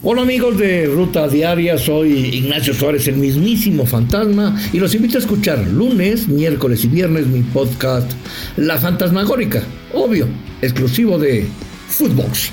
[0.00, 5.20] Hola amigos de Ruta Diaria, soy Ignacio Suárez, el mismísimo fantasma, y los invito a
[5.20, 8.08] escuchar lunes, miércoles y viernes mi podcast
[8.56, 10.28] La Fantasmagórica, obvio,
[10.62, 11.48] exclusivo de
[11.88, 12.52] Footbox.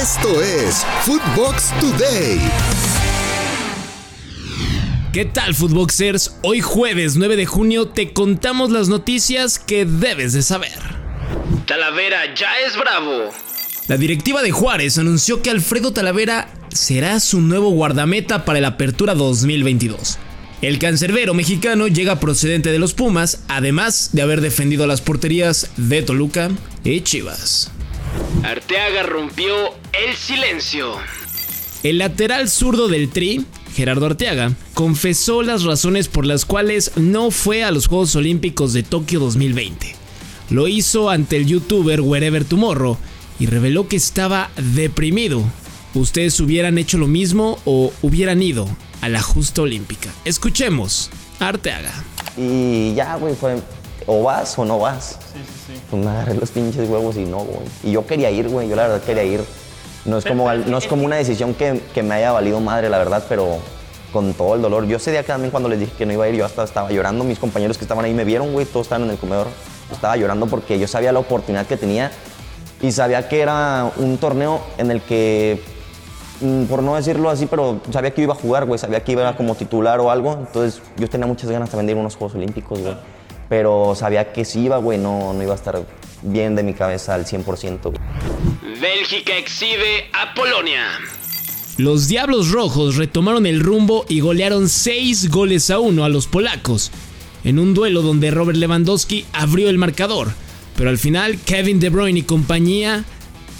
[0.00, 2.38] Esto es Footbox Today.
[5.12, 6.36] ¿Qué tal Footboxers?
[6.42, 10.78] Hoy jueves 9 de junio te contamos las noticias que debes de saber.
[11.66, 13.49] Talavera ya es bravo.
[13.90, 19.16] La directiva de Juárez anunció que Alfredo Talavera será su nuevo guardameta para la Apertura
[19.16, 20.16] 2022.
[20.62, 26.02] El cancerbero mexicano llega procedente de los Pumas, además de haber defendido las porterías de
[26.02, 26.52] Toluca
[26.84, 27.72] y Chivas.
[28.44, 29.52] Arteaga rompió
[29.92, 30.92] el silencio.
[31.82, 37.64] El lateral zurdo del Tri, Gerardo Arteaga, confesó las razones por las cuales no fue
[37.64, 39.96] a los Juegos Olímpicos de Tokio 2020.
[40.50, 42.96] Lo hizo ante el youtuber Wherever Tomorrow
[43.40, 45.42] y reveló que estaba deprimido.
[45.94, 48.68] ¿Ustedes hubieran hecho lo mismo o hubieran ido
[49.00, 50.10] a la justa olímpica?
[50.24, 51.10] Escuchemos
[51.40, 51.92] Arteaga.
[52.36, 53.56] Y ya, güey, fue
[54.06, 55.18] o vas o no vas.
[55.32, 55.80] Sí, sí, sí.
[55.90, 57.66] Pues me agarré los pinches huevos y no, güey.
[57.82, 59.40] Y yo quería ir, güey, yo la verdad quería ir.
[60.04, 62.98] No es como, no es como una decisión que, que me haya valido madre, la
[62.98, 63.58] verdad, pero
[64.12, 64.86] con todo el dolor.
[64.86, 66.90] Yo ese día también cuando les dije que no iba a ir, yo hasta estaba
[66.90, 67.24] llorando.
[67.24, 69.48] Mis compañeros que estaban ahí me vieron, güey, todos estaban en el comedor.
[69.90, 72.12] Estaba llorando porque yo sabía la oportunidad que tenía
[72.82, 75.62] y sabía que era un torneo en el que,
[76.40, 79.36] mm, por no decirlo así, pero sabía que iba a jugar, güey, sabía que iba
[79.36, 82.36] como titular o algo, entonces yo tenía muchas ganas también de ir a unos Juegos
[82.36, 82.94] Olímpicos, güey,
[83.48, 85.82] pero sabía que si iba, güey, no, no iba a estar
[86.22, 87.92] bien de mi cabeza al 100%.
[88.80, 90.84] Bélgica exhibe a Polonia.
[91.76, 96.90] Los Diablos Rojos retomaron el rumbo y golearon 6 goles a 1 a los polacos,
[97.44, 100.28] en un duelo donde Robert Lewandowski abrió el marcador
[100.80, 103.04] pero al final Kevin De Bruyne y compañía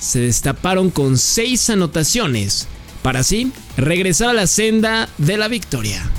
[0.00, 2.66] se destaparon con seis anotaciones
[3.02, 6.10] para así regresar a la senda de la victoria.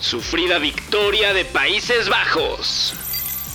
[0.00, 2.92] Sufrida victoria de Países Bajos.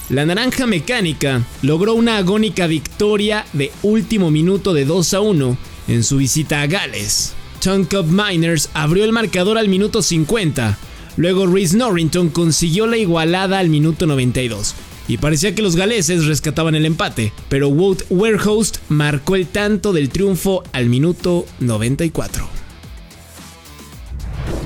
[0.07, 5.57] La naranja mecánica logró una agónica victoria de último minuto de 2 a 1
[5.89, 7.33] en su visita a Gales.
[7.61, 10.77] Tunk Up Miners abrió el marcador al minuto 50.
[11.17, 14.73] Luego Rhys Norrington consiguió la igualada al minuto 92
[15.07, 20.09] y parecía que los galeses rescataban el empate, pero Wout Weghorst marcó el tanto del
[20.09, 22.47] triunfo al minuto 94.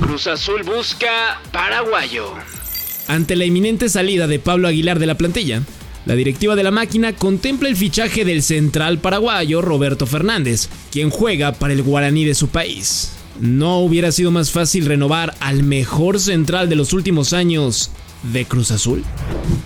[0.01, 2.33] Cruz Azul busca paraguayo.
[3.07, 5.61] Ante la inminente salida de Pablo Aguilar de la plantilla,
[6.05, 11.53] la directiva de la máquina contempla el fichaje del central paraguayo Roberto Fernández, quien juega
[11.53, 13.13] para el guaraní de su país.
[13.39, 17.91] ¿No hubiera sido más fácil renovar al mejor central de los últimos años
[18.23, 19.03] de Cruz Azul?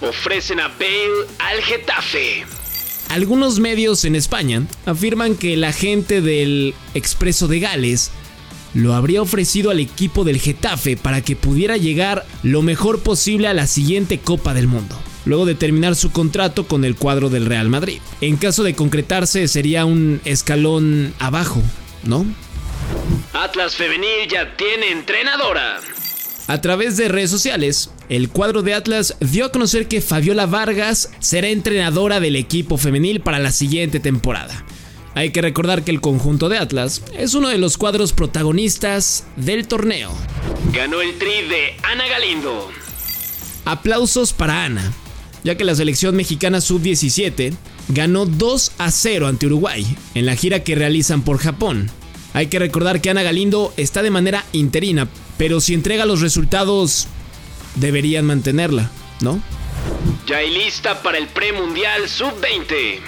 [0.01, 2.45] Ofrecen a Bale al Getafe.
[3.09, 8.11] Algunos medios en España afirman que la gente del Expreso de Gales
[8.73, 13.53] lo habría ofrecido al equipo del Getafe para que pudiera llegar lo mejor posible a
[13.53, 17.69] la siguiente Copa del Mundo, luego de terminar su contrato con el cuadro del Real
[17.69, 17.99] Madrid.
[18.21, 21.61] En caso de concretarse sería un escalón abajo,
[22.03, 22.25] ¿no?
[23.33, 25.79] Atlas Femenil ya tiene entrenadora.
[26.47, 31.09] A través de redes sociales, el cuadro de Atlas dio a conocer que Fabiola Vargas
[31.19, 34.63] será entrenadora del equipo femenil para la siguiente temporada.
[35.15, 39.67] Hay que recordar que el conjunto de Atlas es uno de los cuadros protagonistas del
[39.67, 40.11] torneo.
[40.71, 42.69] Ganó el tri de Ana Galindo.
[43.63, 44.93] Aplausos para Ana,
[45.43, 47.55] ya que la selección mexicana sub-17
[47.87, 49.83] ganó 2 a 0 ante Uruguay
[50.13, 51.89] en la gira que realizan por Japón.
[52.35, 55.07] Hay que recordar que Ana Galindo está de manera interina,
[55.37, 57.07] pero si entrega los resultados,
[57.75, 58.91] deberían mantenerla,
[59.21, 59.41] ¿no?
[60.27, 62.99] Ya hay lista para el premundial sub-20.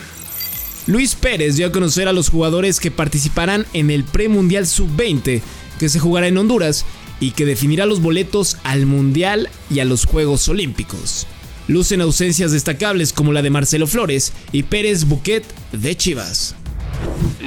[0.85, 5.41] Luis Pérez dio a conocer a los jugadores que participarán en el premundial sub-20,
[5.77, 6.85] que se jugará en Honduras
[7.19, 11.27] y que definirá los boletos al mundial y a los Juegos Olímpicos.
[11.67, 15.43] Lucen ausencias destacables como la de Marcelo Flores y Pérez Buquet
[15.73, 16.55] de Chivas.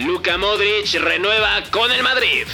[0.07, 2.47] Luka Modric renueva con el Madrid.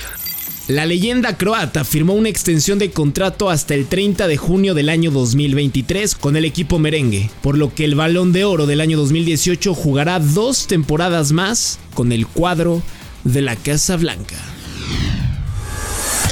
[0.68, 5.12] La leyenda croata firmó una extensión de contrato hasta el 30 de junio del año
[5.12, 9.74] 2023 con el equipo merengue, por lo que el balón de oro del año 2018
[9.74, 12.82] jugará dos temporadas más con el cuadro
[13.22, 14.36] de la Casa Blanca.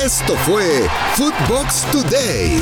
[0.04, 2.60] Esto fue Footbox Today.